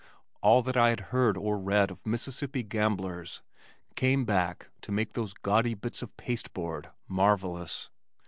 [0.41, 3.43] All that I had heard or read of Mississippi gamblers
[3.95, 7.91] came back to make those gaudy bits of pasteboard marvellous.